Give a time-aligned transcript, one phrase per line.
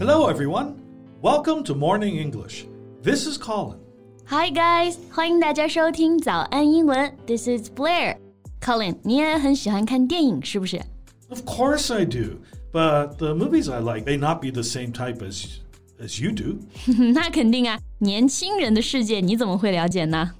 [0.00, 0.74] Hello, everyone.
[1.22, 2.66] Welcome to Morning English.
[3.02, 3.78] This is Colin.
[4.26, 7.16] Hi guys，欢迎大家收听早安英文。
[7.26, 8.16] This is Blair.
[8.60, 10.80] Colin，你也很喜欢看电影是不是？
[11.28, 12.38] Of course I do,
[12.72, 15.58] but the movies I like may not be the same type as
[16.00, 16.58] as you do.
[17.12, 20.30] 那肯定啊，年轻人的世界你怎么会了解呢？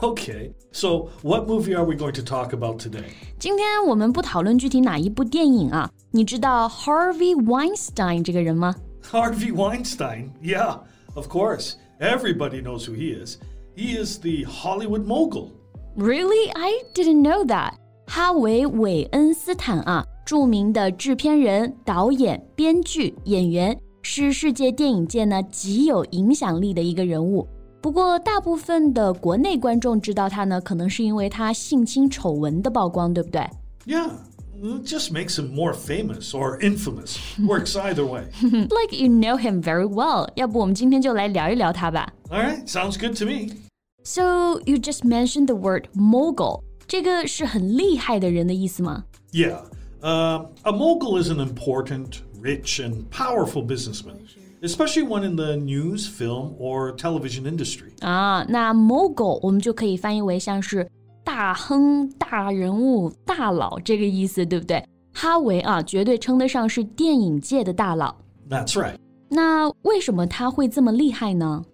[0.00, 3.04] okay, so what movie are we going to talk about today?
[3.38, 8.74] 今天我们不讨论具体哪一部电影啊，你知道 Harvey Weinstein 这个人吗？
[9.10, 10.30] Harvey Weinstein.
[10.42, 10.78] Yeah,
[11.14, 11.74] of course.
[12.00, 13.36] Everybody knows who he is.
[13.76, 15.50] He is the Hollywood mogul.
[15.96, 16.50] Really?
[16.54, 17.74] I didn't know that.
[18.06, 27.46] 哈维·韦恩斯坦啊，着名的制片人、导演、编剧、演员， 是世界电影界呢极有影响力的一个人物。
[27.80, 33.40] 不过，大部分的国内观众知道他呢，可能是因为他性侵丑闻的曝光，对不对？
[33.84, 34.10] Yeah,
[34.62, 37.16] it just makes him more famous or infamous.
[37.44, 38.26] Works either way.
[38.40, 40.28] Like you know him very well.
[40.36, 42.12] 要不我们今天就来聊一聊他吧。
[42.30, 43.52] All right, sounds good to me.
[44.04, 49.04] So you just mentioned the word mogul，这个是很厉害的人的意思吗？
[49.32, 49.58] Yeah,
[50.02, 54.16] uh, a mogul is an important, rich, and powerful businessman,
[54.62, 57.92] especially one in the news, film, or television industry.
[58.00, 60.88] 啊，那 mogul 我们就可以翻译为像是
[61.24, 64.84] 大亨、大人物、大佬这个意思，对不对？
[65.12, 68.16] 哈维啊，绝对称得上是电影界的大佬。
[68.48, 68.96] That's right.
[69.28, 71.64] 那为什么他会这么厉害呢？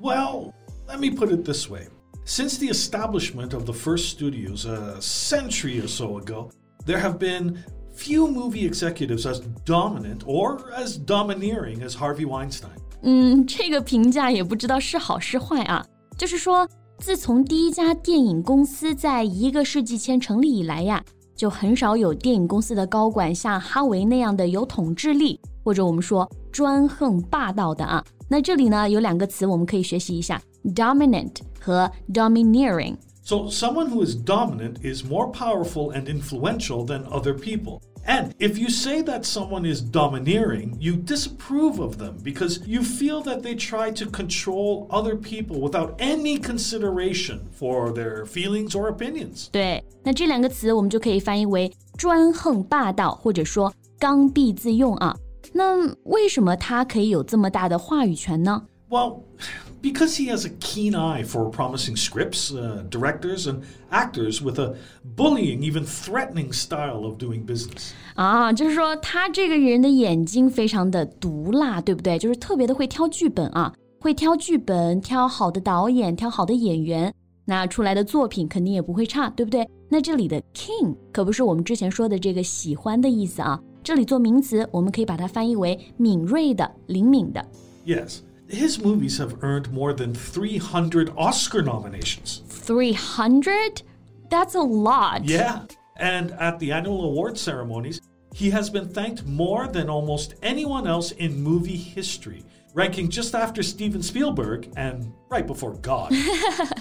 [0.00, 0.52] Well,
[0.86, 1.88] let me put it this way.
[2.24, 6.50] Since the establishment of the first studios a century or so ago,
[6.86, 7.58] there have been
[7.95, 12.69] few movie executives as dominant or as domineering as Harvey Weinstein.
[13.01, 15.85] 嗯，这个评价也不知道是好是坏啊。
[16.17, 16.67] 就是说，
[16.99, 21.03] 自从第一家电影公司在一个世纪前成立以来呀，
[21.35, 28.03] 就很少有电影公司的高管像哈维那样的有统治力，或者我们说专横霸道的啊。
[28.29, 30.41] 那这里呢有两个词我们可以学习一下
[30.75, 32.95] ：dominant 和 domineering。
[33.22, 37.82] So, someone who is dominant is more powerful and influential than other people.
[38.06, 43.20] And if you say that someone is domineering, you disapprove of them because you feel
[43.24, 49.48] that they try to control other people without any consideration for their feelings or opinions.
[49.52, 55.14] 对，那这两个词我们就可以翻译为专横霸道，或者说刚愎自用啊。
[55.52, 58.62] 那为什么他可以有这么大的话语权呢？
[58.88, 59.20] Well,
[59.82, 64.74] because he has a keen eye for promising scripts, uh, directors, and actors with a
[65.16, 67.92] bullying, even threatening style of doing business.
[68.14, 72.18] 啊，就是说他这个人的眼睛非常的毒辣，对不对？
[72.18, 79.68] 就是特别的会挑剧本啊，会挑剧本，挑好的导演，挑好的演员，那出来的作品肯定也不会差，对不对？
[79.88, 87.42] 那这里的 king 可不是我们之前说的这个喜欢的意思啊，这里做名词，我们可以把它翻译为敏锐的、灵敏的。
[87.86, 88.18] Yes,
[88.48, 92.42] his movies have earned more than 300 Oscar nominations.
[92.48, 93.82] Three hundred?
[94.30, 95.24] That's a lot.
[95.24, 95.62] Yeah.
[95.98, 98.00] And at the annual award ceremonies,
[98.34, 102.44] he has been thanked more than almost anyone else in movie history,
[102.74, 106.12] ranking just after Steven Spielberg and right before God.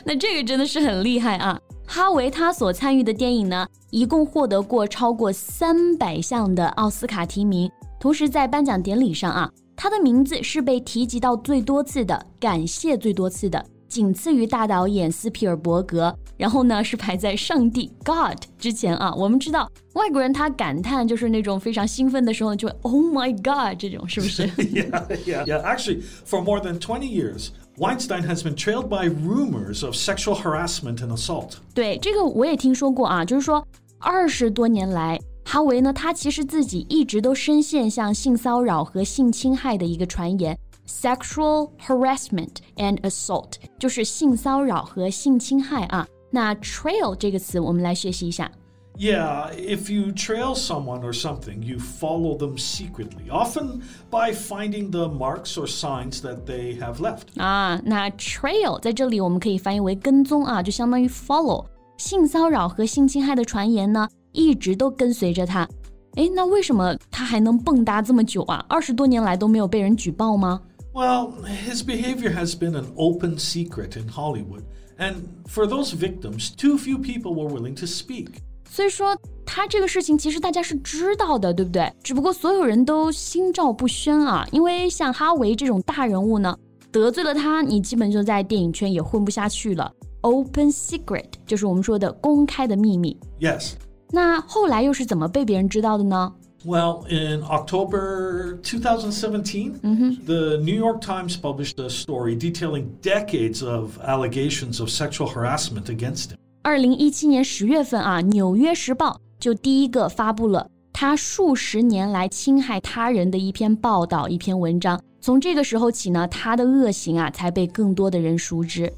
[0.06, 1.60] 那这个真的是很厉害啊！
[1.86, 19.14] 哈维他所参与的电影呢，一共获得过超过三百项的奥斯卡提名，同时在颁奖典礼上啊， 他的名字是被提及到最多次的，感谢最多次的，仅次于大导演斯皮尔伯格，然后呢是排在上帝 God 之前啊。
[19.14, 24.48] 我们知道外国人他感叹就是那种非常兴奋的时候就会 Oh my God 这种是不是？
[24.48, 25.46] yeah, yeah.
[25.46, 30.36] Yeah, actually, for more than 20 years, Weinstein has been trailed by rumors of sexual
[30.36, 31.58] harassment and assault.
[31.76, 33.66] 对，这个我也听说过啊，就是说
[34.00, 35.20] 二十多年来，
[35.52, 46.06] 哈维呢，他其实自己一直都深陷像性骚扰和性侵害的一个传言，sexual harassment and assault，就是性骚扰和性侵害啊。
[46.30, 48.52] 那 trail 这个词我们来学习一下。
[49.00, 55.08] Yeah, if you trail someone or something, you follow them secretly, often by finding the
[55.08, 57.40] marks or signs that they have left.
[57.40, 61.64] 啊，那 trail 在这里我们可以翻译为跟踪啊，就相当于 follow。
[61.98, 65.69] 性骚扰和性侵害的传言呢， 一直都跟随着他。
[66.17, 68.65] 哎，那为什么他还能蹦跶这么久啊？
[68.69, 70.61] 二十多年来都没有被人举报吗
[70.93, 71.33] ？Well,
[71.67, 74.63] his behavior has been an open secret in Hollywood,
[74.99, 75.15] and
[75.49, 78.29] for those victims, too few people were willing to speak.
[78.69, 81.91] 所以说，他这个事情其实大家是知道的，对不对？
[82.03, 86.55] 只不过所有人都心照不宣啊，因为像哈维这种大人物呢，
[86.91, 89.91] 得罪了他，你基本就在电影圈也混不下去了。
[90.21, 93.17] Open secret 就是我们说的公开的秘密。
[93.41, 93.73] Yes.
[94.12, 96.34] 那后来又是怎么被别人知道的呢？
[96.66, 104.80] Well, in October 2017, the New York Times published a story detailing decades of allegations
[104.80, 106.38] of sexual harassment against him.
[106.64, 115.00] 二零一七年十月份啊，《纽约时报》就第一个发布了他数十年来侵害他人的一篇报道、一篇文章。
[115.22, 118.92] 从这个时候起呢，他的恶行啊才被更多的人熟知。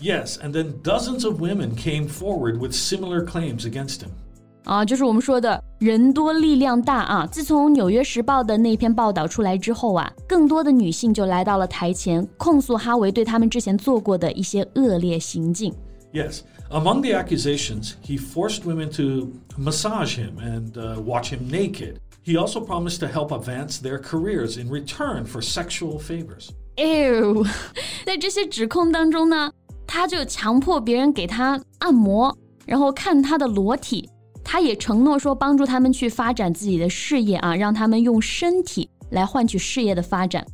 [0.00, 4.08] Yes, and then dozens of women came forward with similar claims against him.
[4.66, 7.26] 啊，就是我们说的人多力量大啊！
[7.26, 15.74] 自从《纽约时报》的那篇报道出来之后啊，更多的女性就来到了台前，控诉哈维对他们之前做过的一些恶劣行径。
[16.12, 21.96] Yes, among the accusations, he forced women to massage him and uh, watch him naked.
[22.24, 26.50] He also promised to help advance their careers in return for sexual favors.
[26.76, 27.44] Ew，
[28.06, 29.50] 在这些指控当中呢，
[29.88, 34.08] 他就强迫别人给他按摩，然后看他的裸体。
[34.46, 40.46] 他也承诺说帮助他们去发展自己的事业啊，让他们用身体来换取事业的发展。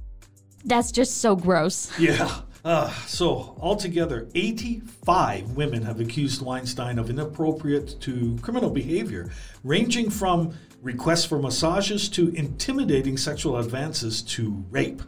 [0.67, 1.89] That's just so gross.
[1.99, 2.29] Yeah.
[2.65, 9.31] Uh, so, altogether, 85 women have accused Weinstein of inappropriate to criminal behavior,
[9.63, 10.51] ranging from
[10.83, 14.99] requests for massages to intimidating sexual advances to rape.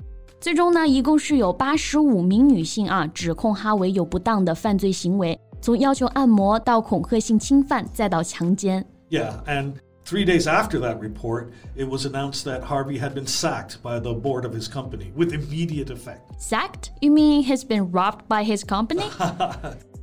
[0.41, 8.85] 最终呢，一共是有八十五名女性啊指控哈维有不当的犯罪行为， 从要求按摩到恐吓性侵犯，再到强奸。
[9.11, 13.83] Yeah, and three days after that report, it was announced that Harvey had been sacked
[13.83, 16.23] by the board of his company with immediate effect.
[16.39, 16.91] Sacked?
[17.01, 19.05] You mean he's been robbed by his company?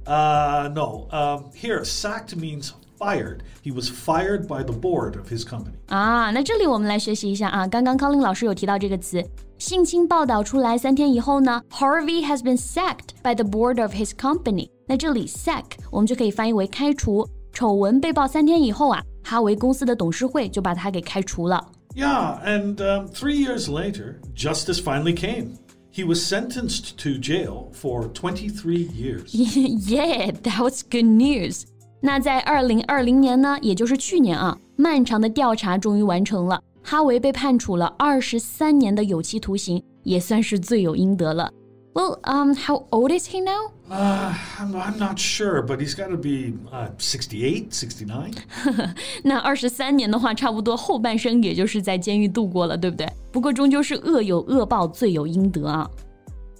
[0.06, 1.08] Uh, no.
[1.12, 3.40] Um, here, sacked means fired.
[3.64, 5.74] He was fired by the board of his company.
[5.88, 7.68] 啊，那这里我们来学习一下啊。
[7.68, 9.24] 刚刚 Colin 老师有提到这个词，
[9.58, 14.70] 性侵报道出来三天以后呢，Harvey has been sacked by the board of his company。
[14.88, 17.28] 那这里 sack 我们就可以翻译为开除。
[17.54, 21.66] 丑闻被曝三天以后啊，哈维公司的董事会就把他给开除了。
[21.96, 25.58] Yeah, and um, three years later, justice finally came.
[25.92, 29.34] He was sentenced to jail for 23 years.
[29.34, 31.64] Yeah, that was good news.
[32.05, 41.53] 那在二零二零年呢，也就是去年啊，漫长的调查终于完成了，哈维被判处了二十三年的有期徒刑，也算是罪有应得了。
[41.95, 43.71] Well, um, how old is he now?
[43.89, 48.33] Uh, I'm, I'm not sure, but he's got to be uh, 68, 69.
[49.23, 53.07] 那二十三年的话，差不多后半生也就是在监狱度过了，对不对？
[53.31, 55.89] 不过终究是恶有恶报，罪有应得啊。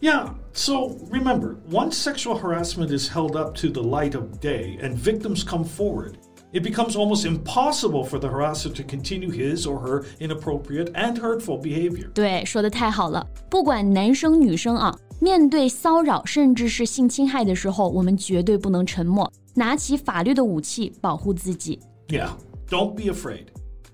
[0.02, 4.96] Yeah, so remember, once sexual harassment is held up to the light of day and
[4.96, 6.18] victims come forward,
[6.54, 11.58] it becomes almost impossible for the harasser to continue his or her inappropriate and hurtful
[11.60, 12.12] behavior.
[12.14, 13.26] 对，说的太好了。
[13.50, 21.80] 不管男生女生啊，面对骚扰甚至是性侵害的时候，我们绝对不能沉默，拿起法律的武器保护自己。
[22.08, 22.30] Yeah,
[22.70, 23.48] don't be afraid.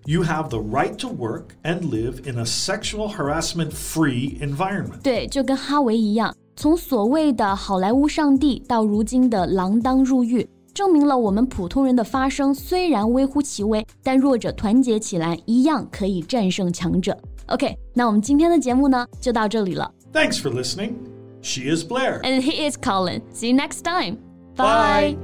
[0.08, 5.02] You have the right to work and live in a sexual harassment free environment.
[5.02, 17.18] 对，就跟哈维一样，从所谓的好莱坞上帝到如今的锒铛入狱，证明了我们普通人的发声虽然微乎其微，但弱者团结起来，一样可以战胜强者。
[17.48, 19.90] OK，那我们今天的节目呢，就到这里了。
[20.12, 20.96] Thanks for listening.
[21.42, 22.22] She is Blair.
[22.22, 23.22] And he is Colin.
[23.34, 24.18] See you next time.
[24.56, 25.18] Bye.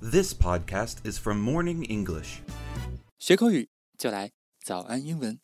[0.00, 2.40] This podcast is from Morning English.
[3.18, 3.68] 学口语
[3.99, 4.31] 就来
[4.63, 5.41] 早安英文。